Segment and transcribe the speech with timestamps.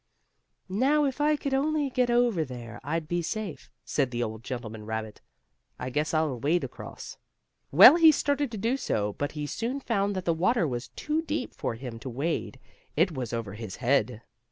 [0.67, 4.83] "Now, if I could only get over there I'd be safe," said the old gentleman
[4.87, 5.21] rabbit.
[5.77, 7.17] "I guess I'll wade across."
[7.71, 11.21] Well, he started to do so, but he soon found that the water was too
[11.21, 12.59] deep for him to wade.
[12.95, 14.23] It was over his head.